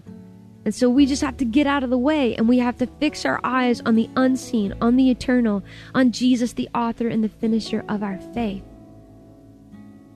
And 0.66 0.74
so 0.74 0.90
we 0.90 1.06
just 1.06 1.22
have 1.22 1.38
to 1.38 1.46
get 1.46 1.66
out 1.66 1.82
of 1.82 1.88
the 1.88 1.96
way 1.96 2.36
and 2.36 2.46
we 2.46 2.58
have 2.58 2.76
to 2.76 2.86
fix 3.00 3.24
our 3.24 3.40
eyes 3.42 3.80
on 3.86 3.94
the 3.94 4.10
unseen, 4.16 4.74
on 4.82 4.96
the 4.96 5.08
eternal, 5.08 5.64
on 5.94 6.12
Jesus, 6.12 6.52
the 6.52 6.68
author 6.74 7.08
and 7.08 7.24
the 7.24 7.30
finisher 7.30 7.82
of 7.88 8.02
our 8.02 8.18
faith. 8.34 8.62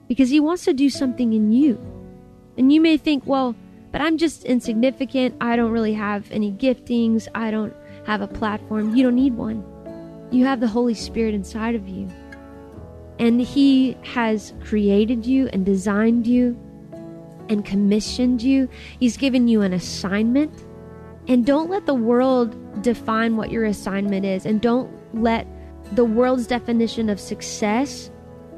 Because 0.07 0.29
He 0.29 0.39
wants 0.39 0.63
to 0.65 0.73
do 0.73 0.91
something 0.91 1.33
in 1.33 1.51
you. 1.51 1.79
And 2.59 2.71
you 2.71 2.79
may 2.79 2.97
think, 2.97 3.25
well, 3.25 3.55
but 3.91 4.01
I'm 4.01 4.19
just 4.19 4.43
insignificant. 4.43 5.35
I 5.41 5.55
don't 5.55 5.71
really 5.71 5.95
have 5.95 6.31
any 6.31 6.51
giftings. 6.51 7.27
I 7.33 7.49
don't 7.49 7.73
have 8.05 8.21
a 8.21 8.27
platform. 8.27 8.95
You 8.95 9.01
don't 9.01 9.15
need 9.15 9.33
one. 9.33 9.65
You 10.29 10.45
have 10.45 10.59
the 10.59 10.67
Holy 10.67 10.93
Spirit 10.93 11.33
inside 11.33 11.73
of 11.73 11.87
you. 11.87 12.07
And 13.23 13.39
He 13.39 13.95
has 14.03 14.53
created 14.65 15.25
you 15.25 15.47
and 15.53 15.65
designed 15.65 16.27
you 16.27 16.59
and 17.47 17.63
commissioned 17.63 18.41
you. 18.41 18.67
He's 18.99 19.15
given 19.15 19.47
you 19.47 19.61
an 19.61 19.71
assignment. 19.71 20.51
And 21.29 21.45
don't 21.45 21.69
let 21.69 21.85
the 21.85 21.93
world 21.93 22.83
define 22.83 23.37
what 23.37 23.49
your 23.49 23.63
assignment 23.63 24.25
is. 24.25 24.45
And 24.45 24.59
don't 24.59 24.91
let 25.13 25.47
the 25.93 26.03
world's 26.03 26.47
definition 26.47 27.07
of 27.07 27.17
success 27.17 28.11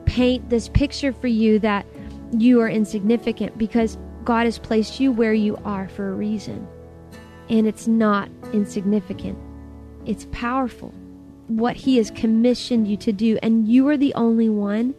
paint 0.07 0.49
this 0.49 0.67
picture 0.69 1.13
for 1.13 1.27
you 1.27 1.59
that 1.59 1.85
you 2.31 2.59
are 2.59 2.69
insignificant 2.69 3.55
because 3.59 3.99
God 4.23 4.45
has 4.45 4.57
placed 4.57 4.99
you 4.99 5.11
where 5.11 5.35
you 5.35 5.57
are 5.63 5.87
for 5.89 6.09
a 6.09 6.15
reason. 6.15 6.67
And 7.51 7.67
it's 7.67 7.87
not 7.87 8.31
insignificant, 8.51 9.37
it's 10.07 10.25
powerful. 10.31 10.91
What 11.47 11.75
He 11.75 11.97
has 11.97 12.11
commissioned 12.11 12.87
you 12.87 12.97
to 12.97 13.11
do, 13.11 13.37
and 13.41 13.67
you 13.67 13.87
are 13.87 13.97
the 13.97 14.13
only 14.15 14.49
one 14.49 14.95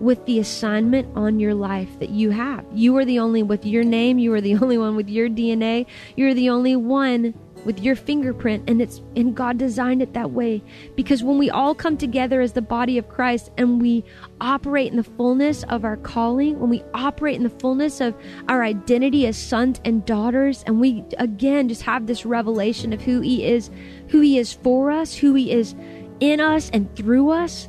with 0.00 0.24
the 0.26 0.38
assignment 0.38 1.08
on 1.16 1.40
your 1.40 1.54
life 1.54 1.98
that 2.00 2.10
you 2.10 2.30
have. 2.30 2.64
You 2.72 2.96
are 2.96 3.04
the 3.04 3.18
only 3.18 3.42
with 3.42 3.64
your 3.64 3.84
name, 3.84 4.18
you 4.18 4.32
are 4.34 4.40
the 4.40 4.54
only 4.62 4.78
one 4.78 4.96
with 4.96 5.08
your 5.08 5.28
DNA, 5.28 5.86
you're 6.16 6.34
the 6.34 6.50
only 6.50 6.76
one 6.76 7.34
with 7.66 7.80
your 7.80 7.96
fingerprint 7.96 8.70
and 8.70 8.80
it's 8.80 9.02
and 9.16 9.34
God 9.34 9.58
designed 9.58 10.00
it 10.00 10.14
that 10.14 10.30
way. 10.30 10.62
Because 10.94 11.22
when 11.22 11.36
we 11.36 11.50
all 11.50 11.74
come 11.74 11.96
together 11.96 12.40
as 12.40 12.52
the 12.52 12.62
body 12.62 12.96
of 12.96 13.08
Christ 13.08 13.50
and 13.58 13.82
we 13.82 14.04
operate 14.40 14.90
in 14.90 14.96
the 14.96 15.04
fullness 15.04 15.64
of 15.64 15.84
our 15.84 15.96
calling 15.96 16.58
when 16.60 16.70
we 16.70 16.82
operate 16.94 17.36
in 17.36 17.42
the 17.42 17.50
fullness 17.50 18.00
of 18.00 18.14
our 18.48 18.62
identity 18.62 19.26
as 19.26 19.36
sons 19.36 19.80
and 19.84 20.04
daughters 20.06 20.62
and 20.66 20.80
we 20.80 21.04
again 21.18 21.68
just 21.68 21.82
have 21.82 22.06
this 22.06 22.24
revelation 22.24 22.92
of 22.92 23.00
who 23.02 23.20
he 23.20 23.44
is 23.44 23.70
who 24.08 24.20
he 24.20 24.38
is 24.38 24.52
for 24.52 24.90
us 24.90 25.14
who 25.14 25.34
he 25.34 25.50
is 25.50 25.74
in 26.20 26.40
us 26.40 26.70
and 26.70 26.94
through 26.96 27.30
us 27.30 27.68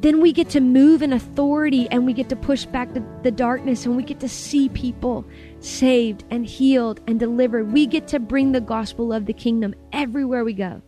then 0.00 0.20
we 0.20 0.32
get 0.32 0.48
to 0.50 0.60
move 0.60 1.02
in 1.02 1.12
authority 1.12 1.86
and 1.90 2.06
we 2.06 2.12
get 2.14 2.28
to 2.30 2.36
push 2.36 2.64
back 2.64 2.92
the, 2.94 3.04
the 3.22 3.30
darkness 3.30 3.84
and 3.84 3.96
we 3.96 4.02
get 4.02 4.20
to 4.20 4.28
see 4.28 4.68
people 4.70 5.26
saved 5.60 6.24
and 6.30 6.46
healed 6.46 7.00
and 7.06 7.20
delivered. 7.20 7.72
We 7.72 7.86
get 7.86 8.08
to 8.08 8.18
bring 8.18 8.52
the 8.52 8.62
gospel 8.62 9.12
of 9.12 9.26
the 9.26 9.34
kingdom 9.34 9.74
everywhere 9.92 10.42
we 10.42 10.54
go. 10.54 10.80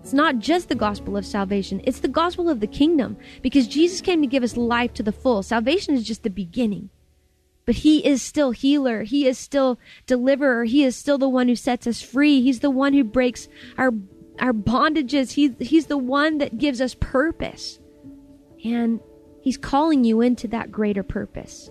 It's 0.00 0.14
not 0.14 0.38
just 0.38 0.68
the 0.68 0.74
gospel 0.74 1.16
of 1.16 1.26
salvation, 1.26 1.82
it's 1.84 2.00
the 2.00 2.08
gospel 2.08 2.48
of 2.48 2.60
the 2.60 2.66
kingdom 2.66 3.16
because 3.42 3.66
Jesus 3.66 4.00
came 4.00 4.20
to 4.22 4.26
give 4.26 4.42
us 4.42 4.56
life 4.56 4.94
to 4.94 5.02
the 5.02 5.12
full. 5.12 5.42
Salvation 5.42 5.94
is 5.94 6.04
just 6.04 6.22
the 6.22 6.30
beginning. 6.30 6.90
But 7.66 7.76
he 7.76 8.06
is 8.06 8.20
still 8.20 8.50
healer. 8.50 9.04
He 9.04 9.26
is 9.26 9.38
still 9.38 9.78
deliverer. 10.06 10.64
He 10.64 10.84
is 10.84 10.96
still 10.96 11.16
the 11.16 11.28
one 11.28 11.48
who 11.48 11.56
sets 11.56 11.86
us 11.86 12.02
free. 12.02 12.42
He's 12.42 12.60
the 12.60 12.70
one 12.70 12.92
who 12.92 13.04
breaks 13.04 13.48
our 13.78 13.92
our 14.40 14.52
bondages. 14.52 15.32
He, 15.32 15.54
he's 15.60 15.86
the 15.86 15.96
one 15.96 16.38
that 16.38 16.58
gives 16.58 16.80
us 16.80 16.94
purpose. 16.94 17.78
And 18.64 19.00
He's 19.42 19.58
calling 19.58 20.04
you 20.04 20.22
into 20.22 20.48
that 20.48 20.72
greater 20.72 21.02
purpose. 21.02 21.70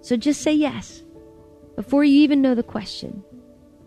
So 0.00 0.16
just 0.16 0.40
say 0.40 0.52
yes 0.52 1.02
before 1.74 2.04
you 2.04 2.20
even 2.20 2.40
know 2.40 2.54
the 2.54 2.62
question. 2.62 3.24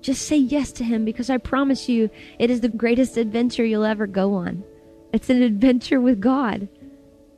Just 0.02 0.28
say 0.28 0.36
yes 0.36 0.72
to 0.74 0.84
Him 0.84 1.06
because 1.06 1.30
I 1.30 1.38
promise 1.38 1.88
you 1.88 2.10
it 2.38 2.50
is 2.50 2.62
the 2.62 2.70
greatest 2.70 3.18
adventure 3.18 3.64
you'll 3.64 3.86
ever 3.86 4.08
go 4.08 4.34
on. 4.34 4.64
It's 5.14 5.30
an 5.30 5.42
adventure 5.42 6.02
with 6.02 6.20
God. 6.20 6.68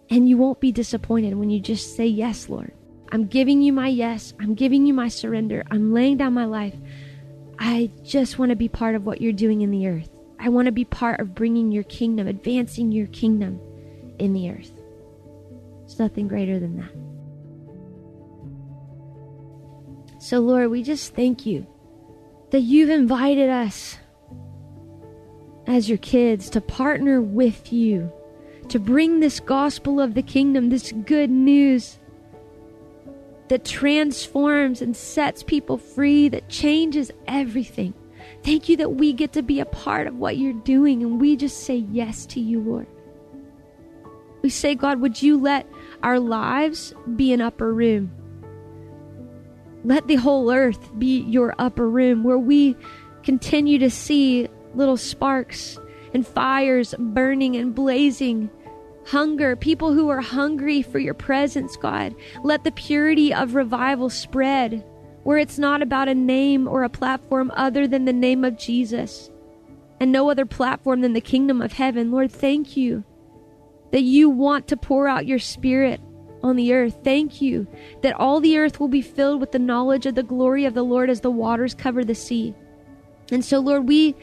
And 0.10 0.28
you 0.28 0.38
won't 0.38 0.60
be 0.60 0.72
disappointed 0.72 1.36
when 1.36 1.50
you 1.50 1.60
just 1.60 1.96
say 1.96 2.06
yes, 2.06 2.50
Lord. 2.50 2.74
I'm 3.12 3.28
giving 3.28 3.62
you 3.62 3.74
my 3.74 3.88
yes. 3.88 4.34
I'm 4.40 4.56
giving 4.56 4.86
you 4.86 4.94
my 4.94 5.08
surrender. 5.08 5.64
I'm 5.70 5.94
laying 5.94 6.18
down 6.18 6.34
my 6.34 6.46
life. 6.46 6.76
I 7.60 7.92
just 8.04 8.40
want 8.40 8.50
to 8.50 8.56
be 8.56 8.70
part 8.70 8.96
of 8.96 9.06
what 9.06 9.22
you're 9.22 9.34
doing 9.34 9.62
in 9.62 9.72
the 9.72 9.88
earth. 9.88 10.10
I 10.40 10.50
want 10.50 10.66
to 10.66 10.72
be 10.72 10.86
part 10.86 11.20
of 11.20 11.36
bringing 11.36 11.72
your 11.72 11.84
kingdom, 11.84 12.28
advancing 12.28 12.92
your 12.92 13.08
kingdom 13.08 13.60
in 14.24 14.34
the 14.34 14.50
earth. 14.50 14.72
There's 15.82 16.00
nothing 16.00 16.28
greater 16.30 16.60
than 16.60 16.78
that. 16.78 16.92
So, 20.22 20.40
Lord, 20.40 20.72
we 20.72 20.84
just 20.84 21.14
thank 21.14 21.46
you 21.46 21.68
that 22.52 22.62
you've 22.62 22.90
invited 22.90 23.50
us 23.50 23.98
as 25.68 25.90
your 25.90 25.98
kids 25.98 26.50
to 26.52 26.62
partner 26.62 27.22
with 27.22 27.74
you 27.74 28.12
to 28.70 28.80
bring 28.80 29.20
this 29.20 29.42
gospel 29.42 30.00
of 30.00 30.14
the 30.14 30.22
kingdom, 30.22 30.70
this 30.70 30.94
good 31.06 31.30
news 31.30 31.98
that 33.50 33.66
transforms 33.66 34.82
and 34.82 34.96
sets 34.96 35.44
people 35.44 35.78
free, 35.78 36.30
that 36.30 36.48
changes 36.48 37.12
everything. 37.28 37.94
Thank 38.44 38.70
you 38.70 38.78
that 38.78 38.94
we 38.94 39.12
get 39.12 39.34
to 39.34 39.44
be 39.44 39.60
a 39.60 39.66
part 39.66 40.08
of 40.08 40.16
what 40.16 40.38
you're 40.38 40.54
doing, 40.54 41.04
and 41.04 41.20
we 41.20 41.36
just 41.36 41.66
say 41.66 41.86
yes 41.92 42.26
to 42.28 42.40
you, 42.40 42.62
Lord. 42.62 42.88
We 44.44 44.50
say, 44.50 44.76
God, 44.76 45.00
would 45.00 45.22
you 45.22 45.40
let 45.40 45.66
our 46.04 46.20
lives 46.20 46.94
be 47.16 47.32
an 47.32 47.40
upper 47.40 47.74
room? 47.74 48.12
Let 49.86 50.08
the 50.08 50.16
whole 50.16 50.52
earth 50.52 50.92
be 51.00 51.22
your 51.22 51.56
upper 51.60 51.90
room 51.90 52.26
where 52.26 52.38
we 52.38 52.76
continue 53.24 53.80
to 53.80 53.90
see 53.90 54.50
little 54.76 54.98
sparks 54.98 55.80
and 56.14 56.28
fires 56.28 56.94
burning 57.00 57.56
and 57.56 57.74
blazing. 57.74 58.50
Hunger, 59.06 59.56
people 59.56 59.94
who 59.94 60.10
are 60.10 60.20
hungry 60.20 60.82
for 60.82 61.00
your 61.00 61.14
presence, 61.14 61.78
God. 61.78 62.14
Let 62.44 62.66
the 62.66 62.72
purity 62.72 63.34
of 63.34 63.56
revival 63.56 64.10
spread 64.10 64.84
where 65.24 65.38
it's 65.38 65.58
not 65.58 65.82
about 65.82 66.10
a 66.10 66.16
name 66.16 66.68
or 66.68 66.84
a 66.84 66.90
platform 66.90 67.50
other 67.56 67.88
than 67.88 68.04
the 68.04 68.12
name 68.12 68.44
of 68.44 68.58
Jesus 68.58 69.32
and 70.02 70.12
no 70.12 70.30
other 70.30 70.46
platform 70.46 71.00
than 71.00 71.14
the 71.14 71.22
kingdom 71.22 71.62
of 71.62 71.72
heaven. 71.72 72.12
Lord, 72.12 72.30
thank 72.30 72.76
you 72.76 73.06
that 73.94 74.02
you 74.02 74.28
want 74.28 74.68
to 74.68 74.76
pour 74.76 75.08
out 75.08 75.28
your 75.28 75.38
spirit 75.38 76.02
on 76.42 76.56
the 76.56 76.74
earth. 76.74 76.98
Thank 77.04 77.44
you 77.44 77.68
that 78.02 78.16
all 78.16 78.42
the 78.42 78.58
earth 78.58 78.80
will 78.80 78.88
be 78.88 79.04
filled 79.04 79.40
with 79.40 79.52
the 79.52 79.60
knowledge 79.60 80.08
of 80.08 80.16
the 80.16 80.24
glory 80.24 80.66
of 80.66 80.74
the 80.74 80.84
Lord 80.84 81.12
as 81.12 81.22
the 81.22 81.30
waters 81.30 81.76
cover 81.76 82.04
the 82.04 82.16
sea. 82.16 82.56
And 83.32 83.46
so, 83.46 83.60
Lord, 83.60 83.88
we 83.88 84.16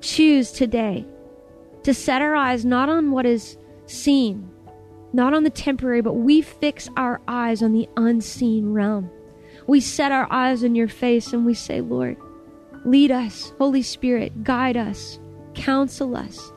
choose 0.00 0.50
today 0.50 1.06
to 1.84 1.94
set 1.94 2.22
our 2.22 2.34
eyes 2.34 2.64
not 2.64 2.88
on 2.88 3.12
what 3.12 3.24
is 3.24 3.56
seen, 3.86 4.50
not 5.12 5.32
on 5.32 5.44
the 5.44 5.50
temporary, 5.50 6.02
but 6.02 6.14
we 6.14 6.42
fix 6.42 6.88
our 6.96 7.20
eyes 7.28 7.62
on 7.62 7.72
the 7.72 7.88
unseen 7.96 8.72
realm. 8.72 9.08
We 9.68 9.78
set 9.78 10.10
our 10.10 10.26
eyes 10.28 10.64
on 10.64 10.74
your 10.74 10.88
face 10.88 11.32
and 11.32 11.46
we 11.46 11.54
say, 11.54 11.80
Lord, 11.80 12.16
lead 12.84 13.12
us, 13.12 13.52
Holy 13.58 13.82
Spirit, 13.82 14.42
guide 14.42 14.76
us, 14.76 15.20
counsel 15.54 16.16
us. 16.16 16.52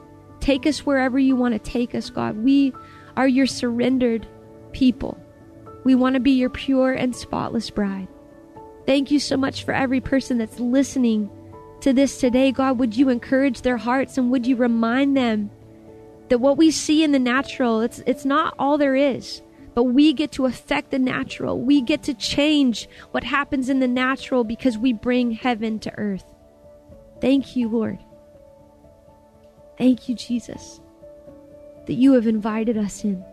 Take 0.48 0.66
us 0.66 0.86
wherever 0.86 1.20
you 1.20 1.36
want 1.36 1.56
to 1.56 1.60
take 1.60 1.94
us, 1.94 2.10
God. 2.10 2.38
We 2.38 2.72
are 3.18 3.28
your 3.28 3.48
surrendered 3.48 4.26
people. 4.72 5.20
We 5.84 5.94
want 5.94 6.14
to 6.14 6.22
be 6.22 6.32
your 6.32 6.50
pure 6.50 6.94
and 6.94 7.14
spotless 7.14 7.70
bride. 7.70 8.08
Thank 8.86 9.12
you 9.12 9.20
so 9.20 9.36
much 9.36 9.66
for 9.66 9.74
every 9.74 10.00
person 10.00 10.38
that's 10.38 10.58
listening 10.58 11.30
to 11.82 11.92
this 11.92 12.18
today. 12.18 12.54
God, 12.54 12.80
would 12.80 12.96
you 12.96 13.10
encourage 13.10 13.62
their 13.62 13.76
hearts 13.76 14.18
and 14.18 14.32
would 14.32 14.48
you 14.48 14.56
remind 14.56 15.18
them 15.18 15.52
that 16.30 16.40
what 16.40 16.56
we 16.56 16.72
see 16.72 17.04
in 17.04 17.12
the 17.12 17.20
natural, 17.20 17.82
it's, 17.82 18.02
it's 18.08 18.24
not 18.24 18.56
all 18.58 18.78
there 18.78 18.96
is, 18.96 19.42
but 19.76 19.84
we 19.84 20.14
get 20.14 20.32
to 20.32 20.46
affect 20.46 20.92
the 20.92 21.00
natural. 21.00 21.60
We 21.60 21.82
get 21.82 22.04
to 22.04 22.14
change 22.14 22.88
what 23.12 23.26
happens 23.26 23.68
in 23.68 23.80
the 23.80 23.88
natural 23.90 24.46
because 24.46 24.78
we 24.78 24.94
bring 24.94 25.32
heaven 25.32 25.78
to 25.80 25.92
earth. 25.98 26.24
Thank 27.20 27.58
you, 27.58 27.68
Lord. 27.68 28.00
Thank 29.78 30.10
you, 30.10 30.16
Jesus, 30.16 30.82
that 31.86 31.94
you 31.94 32.14
have 32.14 32.28
invited 32.28 32.78
us 32.78 33.04
in, 33.04 33.24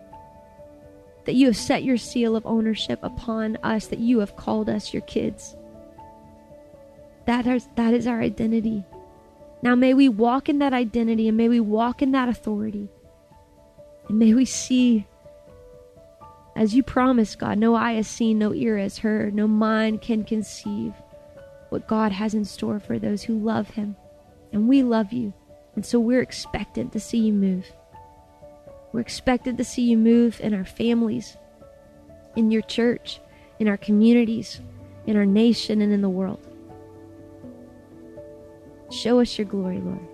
that 1.25 1.35
you 1.35 1.47
have 1.47 1.57
set 1.57 1.85
your 1.85 1.97
seal 1.97 2.37
of 2.37 2.45
ownership 2.45 2.99
upon 3.03 3.57
us, 3.63 3.87
that 3.87 3.99
you 3.99 4.19
have 4.19 4.37
called 4.37 4.69
us 4.69 4.93
your 4.93 5.03
kids. 5.03 5.57
That 7.27 7.47
is, 7.47 7.69
that 7.77 7.95
is 7.95 8.07
our 8.07 8.21
identity. 8.21 8.85
Now, 9.63 9.75
may 9.75 9.95
we 9.95 10.11
walk 10.11 10.51
in 10.51 10.59
that 10.59 10.75
identity 10.75 11.29
and 11.29 11.37
may 11.39 11.49
we 11.49 11.61
walk 11.61 12.03
in 12.03 12.13
that 12.13 12.29
authority. 12.29 12.91
And 14.09 14.19
may 14.19 14.35
we 14.35 14.45
see, 14.45 15.07
as 16.55 16.75
you 16.75 16.83
promised, 16.83 17.39
God, 17.39 17.57
no 17.57 17.75
eye 17.75 17.95
has 17.95 18.07
seen, 18.07 18.39
no 18.39 18.53
ear 18.53 18.77
has 18.77 18.99
heard, 18.99 19.35
no 19.35 19.49
mind 19.49 20.03
can 20.03 20.25
conceive 20.25 20.93
what 21.71 21.89
God 21.89 22.13
has 22.13 22.35
in 22.35 22.45
store 22.45 22.79
for 22.79 22.99
those 22.99 23.23
who 23.23 23.39
love 23.39 23.71
Him. 23.71 23.97
And 24.53 24.69
we 24.69 24.83
love 24.83 25.13
you. 25.15 25.33
And 25.77 25.85
so 25.85 25.99
we're 25.99 26.23
expectant 26.23 26.93
to 26.93 27.01
see 27.01 27.19
you 27.19 27.33
move. 27.33 27.67
We're 28.93 29.01
expected 29.01 29.57
to 29.57 29.65
see 29.65 29.83
you 29.83 29.99
move 29.99 30.41
in 30.41 30.55
our 30.55 30.65
families, 30.65 31.37
in 32.37 32.51
your 32.51 32.63
church, 32.63 33.21
in 33.59 33.67
our 33.69 33.77
communities, 33.77 34.61
in 35.07 35.17
our 35.17 35.27
nation, 35.27 35.81
and 35.81 35.93
in 35.93 36.01
the 36.01 36.09
world. 36.09 36.47
Show 38.91 39.21
us 39.21 39.37
your 39.37 39.47
glory, 39.47 39.81
Lord. 39.81 40.07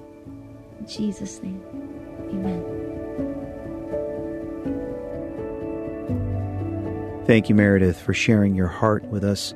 In 0.78 0.86
Jesus' 0.86 1.42
name, 1.42 1.62
amen. 2.30 2.80
Thank 7.26 7.48
you, 7.48 7.54
Meredith, 7.54 8.00
for 8.00 8.14
sharing 8.14 8.54
your 8.54 8.66
heart 8.66 9.04
with 9.04 9.22
us. 9.22 9.54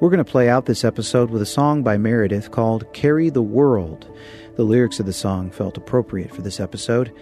We're 0.00 0.10
going 0.10 0.18
to 0.18 0.30
play 0.30 0.48
out 0.48 0.66
this 0.66 0.84
episode 0.84 1.30
with 1.30 1.40
a 1.40 1.46
song 1.46 1.82
by 1.82 1.96
Meredith 1.96 2.50
called 2.50 2.92
Carry 2.92 3.30
the 3.30 3.40
World. 3.40 4.06
The 4.56 4.64
lyrics 4.64 5.00
of 5.00 5.06
the 5.06 5.12
song 5.12 5.50
felt 5.50 5.76
appropriate 5.76 6.32
for 6.32 6.42
this 6.42 6.60
episode. 6.60 7.12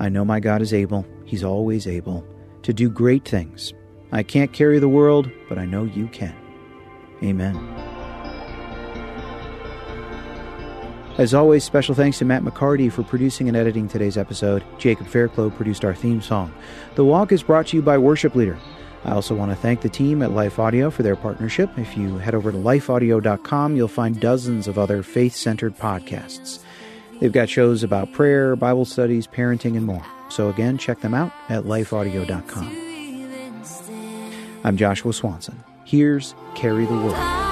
I 0.00 0.08
know 0.08 0.24
my 0.24 0.40
God 0.40 0.62
is 0.62 0.72
able, 0.72 1.04
He's 1.26 1.44
always 1.44 1.86
able, 1.86 2.26
to 2.62 2.72
do 2.72 2.88
great 2.88 3.26
things. 3.26 3.74
I 4.10 4.22
can't 4.22 4.52
carry 4.52 4.78
the 4.78 4.88
world, 4.88 5.30
but 5.48 5.58
I 5.58 5.66
know 5.66 5.84
you 5.84 6.08
can. 6.08 6.34
Amen. 7.22 7.56
As 11.18 11.34
always, 11.34 11.62
special 11.62 11.94
thanks 11.94 12.18
to 12.18 12.24
Matt 12.24 12.42
McCartie 12.42 12.90
for 12.90 13.02
producing 13.02 13.48
and 13.48 13.56
editing 13.56 13.86
today's 13.86 14.16
episode. 14.16 14.64
Jacob 14.78 15.06
Fairclough 15.06 15.50
produced 15.50 15.84
our 15.84 15.94
theme 15.94 16.22
song. 16.22 16.54
The 16.94 17.04
Walk 17.04 17.32
is 17.32 17.42
brought 17.42 17.66
to 17.68 17.76
you 17.76 17.82
by 17.82 17.98
Worship 17.98 18.34
Leader. 18.34 18.58
I 19.04 19.12
also 19.12 19.34
want 19.34 19.50
to 19.50 19.56
thank 19.56 19.80
the 19.80 19.88
team 19.88 20.22
at 20.22 20.30
Life 20.30 20.58
Audio 20.58 20.90
for 20.90 21.02
their 21.02 21.16
partnership. 21.16 21.76
If 21.76 21.96
you 21.96 22.18
head 22.18 22.34
over 22.34 22.52
to 22.52 22.58
lifeaudio.com, 22.58 23.76
you'll 23.76 23.88
find 23.88 24.20
dozens 24.20 24.68
of 24.68 24.78
other 24.78 25.02
faith 25.02 25.34
centered 25.34 25.76
podcasts. 25.76 26.60
They've 27.20 27.32
got 27.32 27.48
shows 27.48 27.82
about 27.82 28.12
prayer, 28.12 28.56
Bible 28.56 28.84
studies, 28.84 29.26
parenting, 29.26 29.76
and 29.76 29.86
more. 29.86 30.04
So, 30.28 30.48
again, 30.48 30.78
check 30.78 31.00
them 31.00 31.14
out 31.14 31.32
at 31.48 31.64
lifeaudio.com. 31.64 32.78
I'm 34.64 34.76
Joshua 34.76 35.12
Swanson. 35.12 35.62
Here's 35.84 36.34
Carry 36.54 36.84
the 36.84 36.94
World. 36.94 37.51